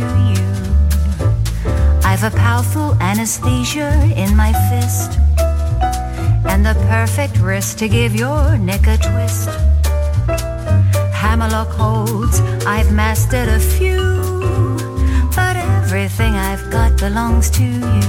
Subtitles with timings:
[0.00, 0.50] You.
[2.04, 5.18] I've a powerful anesthesia in my fist.
[6.46, 9.48] And the perfect wrist to give your neck a twist.
[11.14, 14.00] Hammerlock holds, I've mastered a few.
[15.36, 18.02] But everything I've got belongs to you.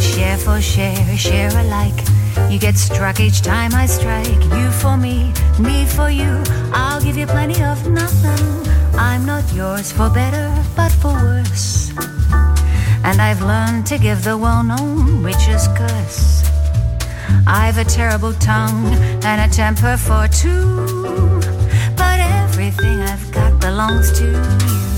[0.00, 2.00] Share for share, share alike.
[2.50, 4.42] You get struck each time I strike.
[4.56, 6.42] You for me, me for you.
[6.72, 8.69] I'll give you plenty of nothing.
[8.94, 11.90] I'm not yours for better, but for worse.
[13.04, 16.42] And I've learned to give the well known witch's curse.
[17.46, 18.86] I've a terrible tongue
[19.24, 21.40] and a temper for two.
[21.96, 24.89] But everything I've got belongs to you.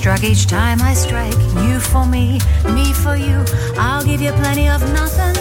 [0.00, 1.36] Struck each time I strike.
[1.66, 2.40] You for me,
[2.74, 3.44] me for you.
[3.76, 5.36] I'll give you plenty of nothing.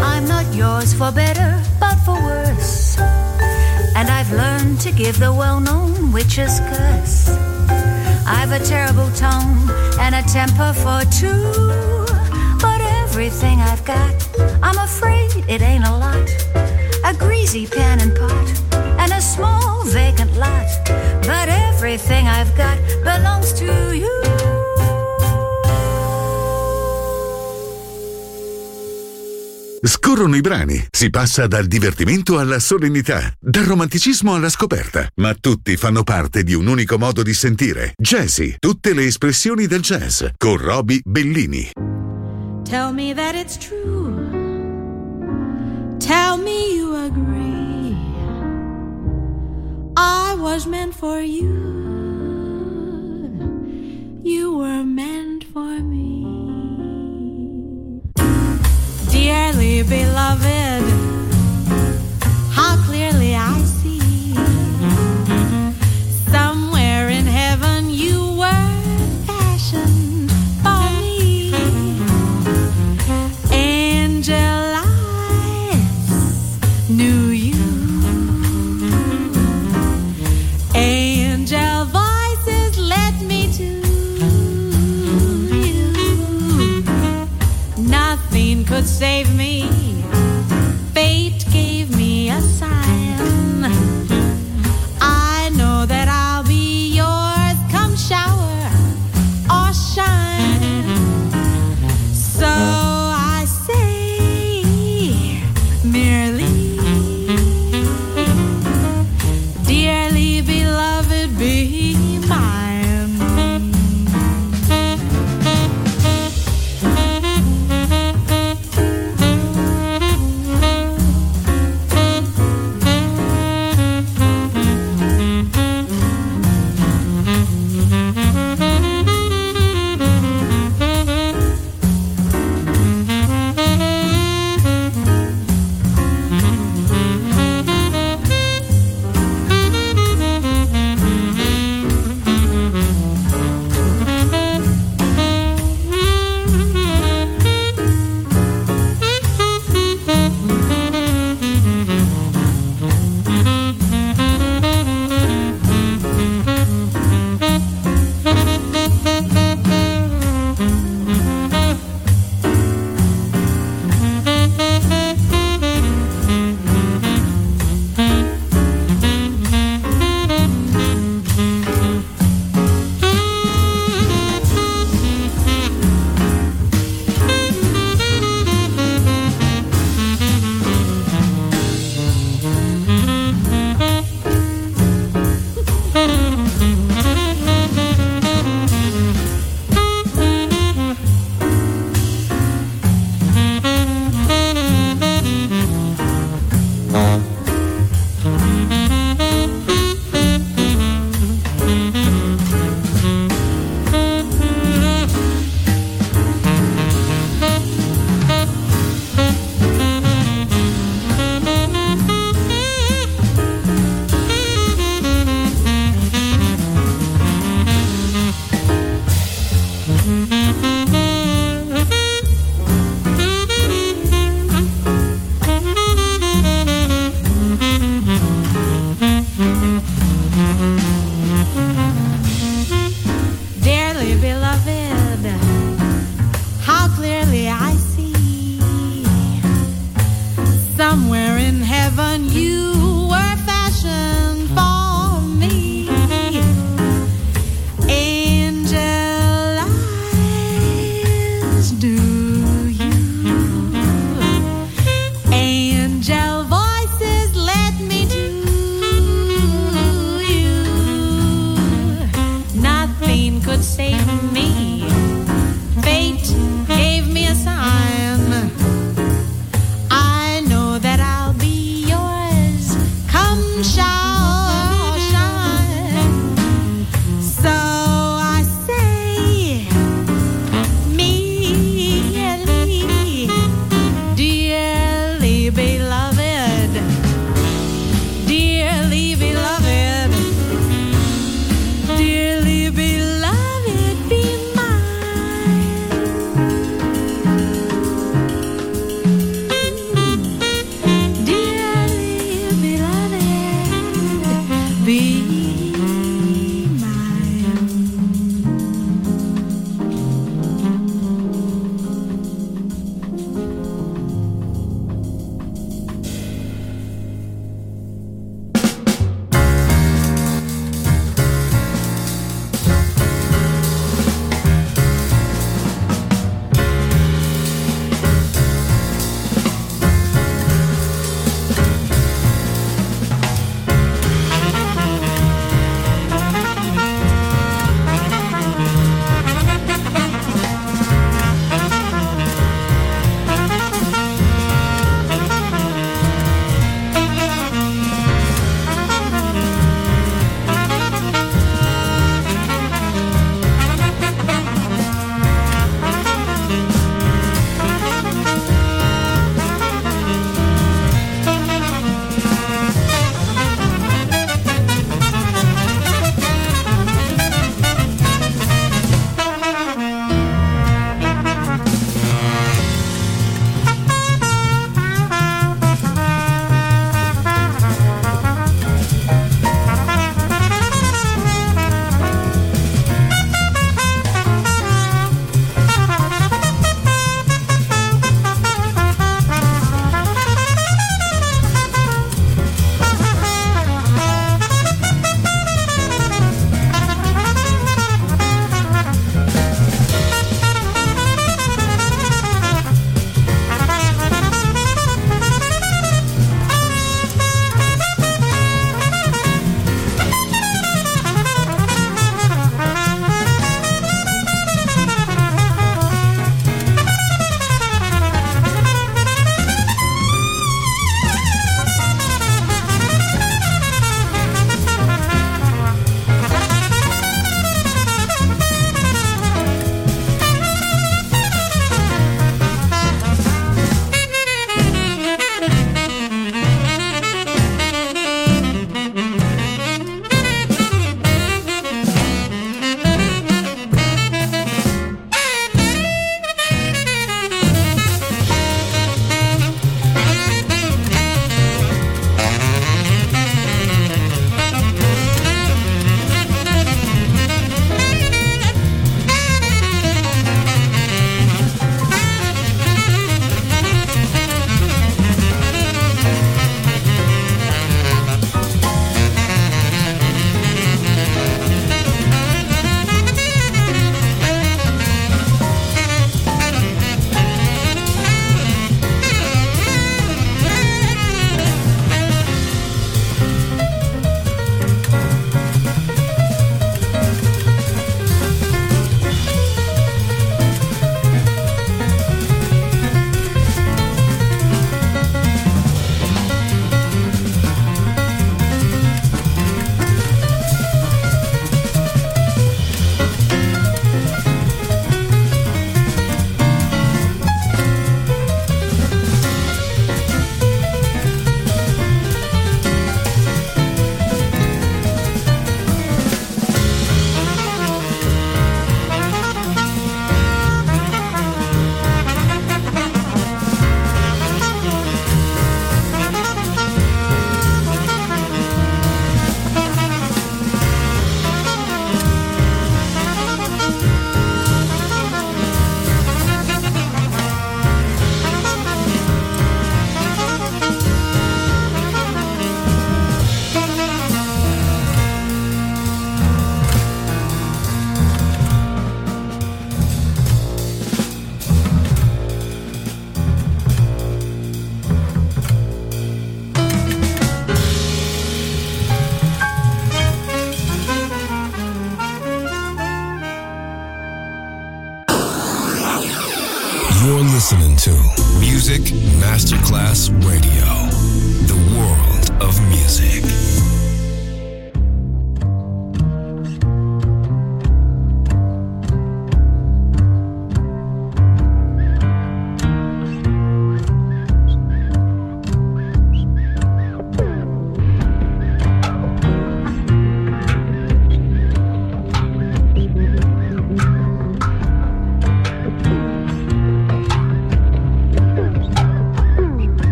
[0.00, 2.98] I'm not yours for better, but for worse.
[2.98, 7.28] And I've learned to give the well known witch's curse.
[8.26, 11.44] I've a terrible tongue and a temper for two.
[12.60, 14.14] But everything I've got,
[14.60, 16.26] I'm afraid it ain't a lot.
[17.04, 18.48] A greasy pan and pot
[18.98, 20.66] and a small vacant lot.
[21.22, 24.08] But everything I've got belongs to you.
[29.82, 35.76] Scorrono i brani, si passa dal divertimento alla solennità, dal romanticismo alla scoperta, ma tutti
[35.76, 37.94] fanno parte di un unico modo di sentire.
[37.96, 41.70] Jazzy, tutte le espressioni del jazz, con Roby Bellini.
[42.64, 44.28] Tell me that it's true.
[45.98, 47.49] Tell me you agree.
[50.02, 51.52] I was meant for you.
[54.22, 56.24] You were meant for me.
[59.10, 60.84] Dearly beloved,
[62.56, 62.76] how
[88.86, 89.59] Save me.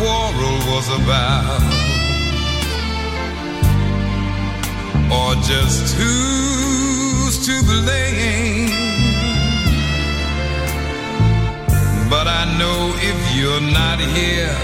[0.00, 1.62] Was about,
[5.10, 8.70] or just who's to blame.
[12.10, 14.54] But I know if you're not here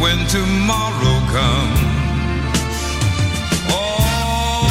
[0.00, 1.80] when tomorrow comes,
[3.72, 4.66] all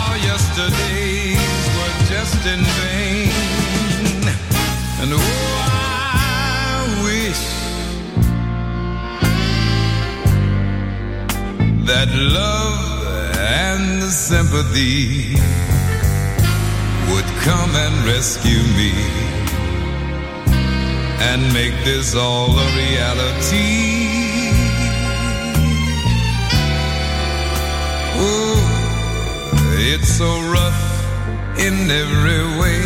[0.00, 3.43] our yesterdays were just in vain.
[11.86, 15.34] That love and the sympathy
[17.10, 18.92] would come and rescue me
[21.28, 24.08] and make this all a reality.
[28.16, 28.56] Oh,
[29.92, 30.82] it's so rough
[31.58, 32.82] in every way.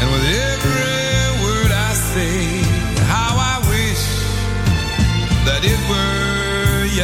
[0.00, 0.55] And with every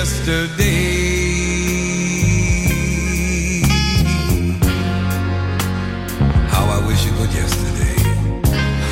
[0.03, 1.63] yesterday.
[6.51, 8.03] How I wish it were yesterday.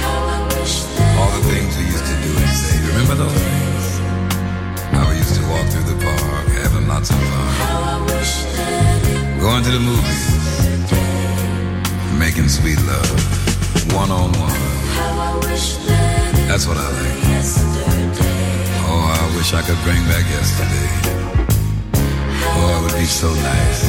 [0.05, 2.77] How I wish that All the things we used to do and say.
[2.90, 3.87] Remember those things?
[4.94, 7.51] How we used to walk through the park, having lots of fun.
[9.40, 10.27] Going to the movies.
[12.20, 13.11] Making sweet love.
[14.01, 14.61] One on one.
[16.46, 18.39] That's what I like.
[18.92, 20.90] Oh, I wish I could bring back yesterday.
[22.59, 23.81] Oh, it would be so nice.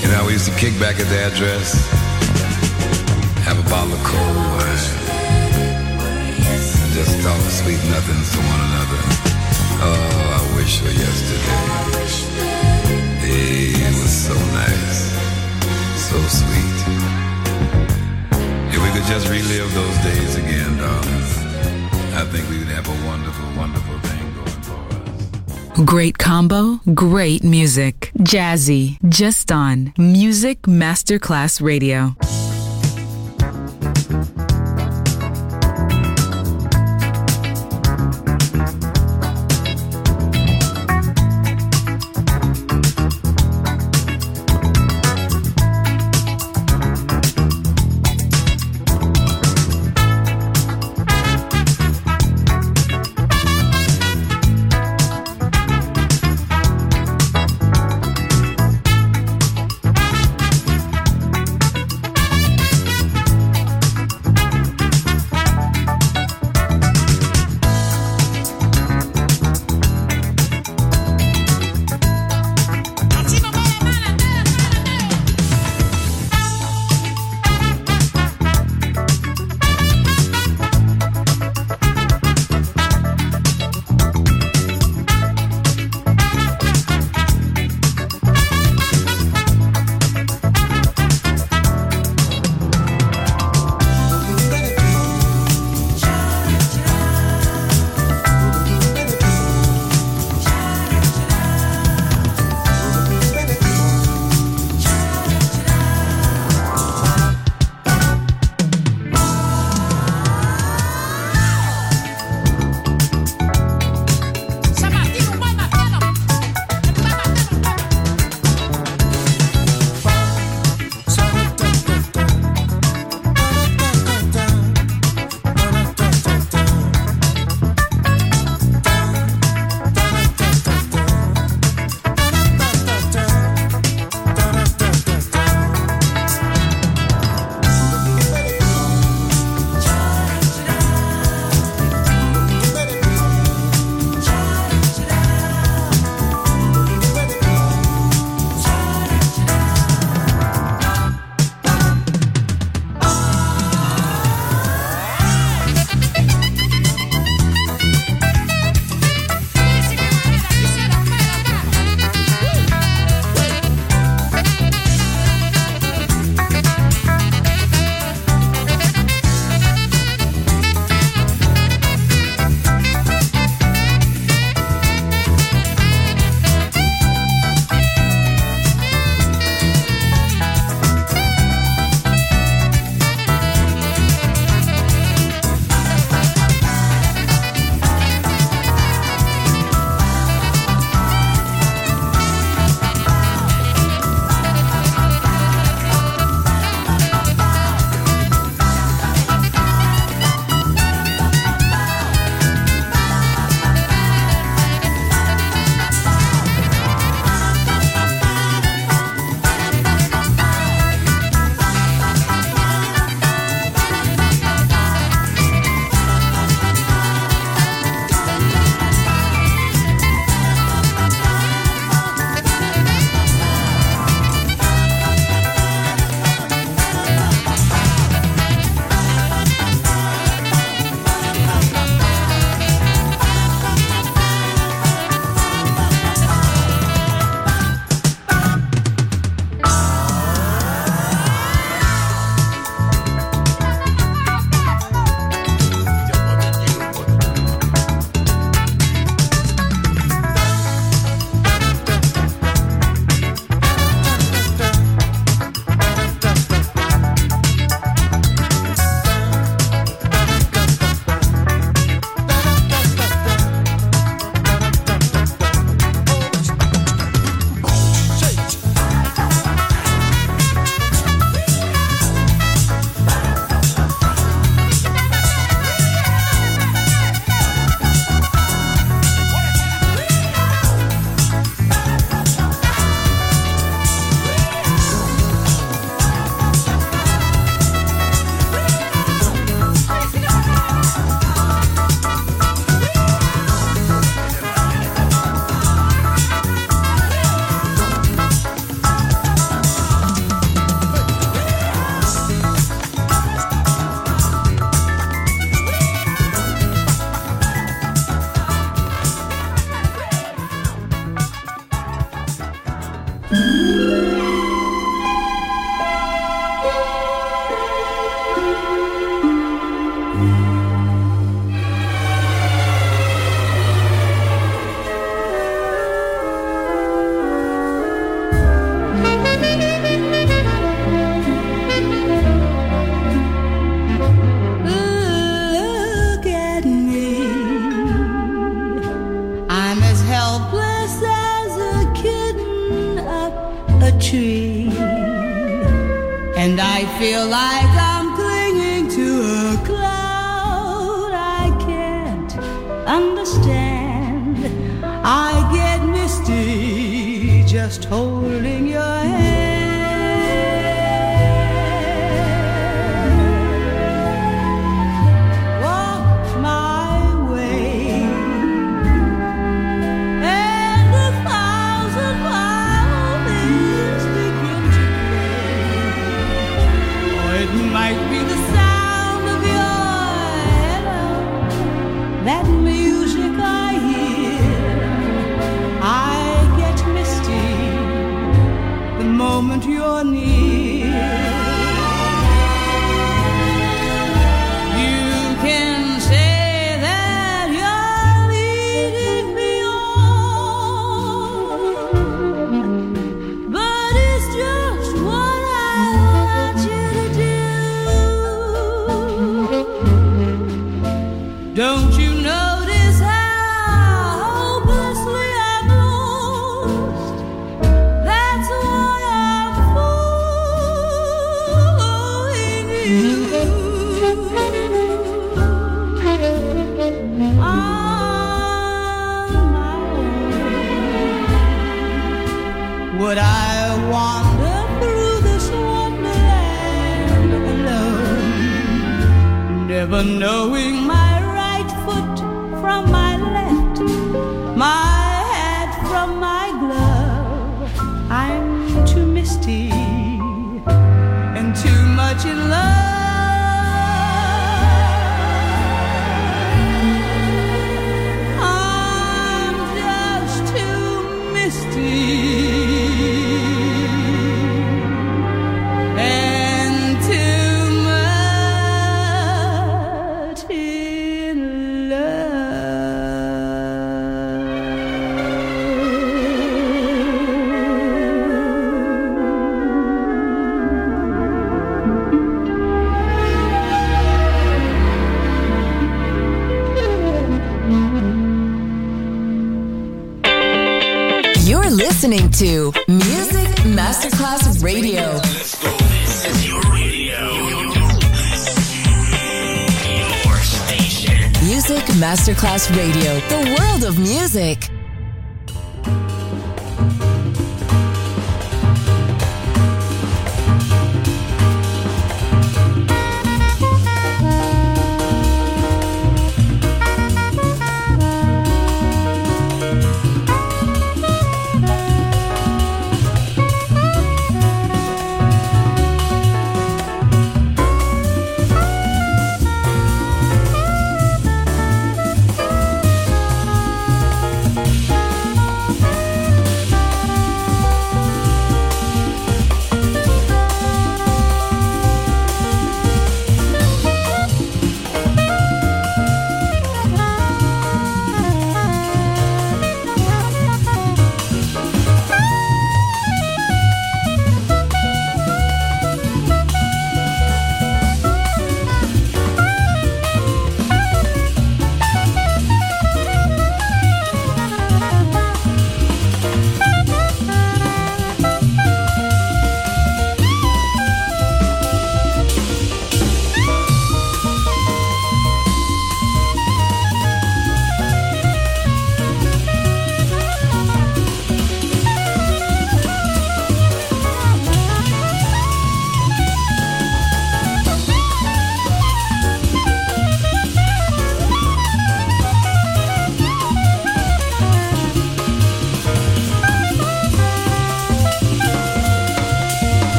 [0.00, 1.74] You know, we used to kick back at the address,
[3.42, 4.86] have a bottle of cold wine,
[6.94, 9.02] just talk sweet nothings to one another.
[9.82, 11.56] Oh, I wish for yesterday.
[13.26, 15.10] Hey, it was so nice,
[15.98, 16.78] so sweet.
[18.70, 21.35] If we could just relive those days again, darling,
[22.16, 25.84] I think we would have a wonderful, wonderful thing going for us.
[25.84, 28.10] Great combo, great music.
[28.20, 32.16] Jazzy, just on Music Masterclass Radio.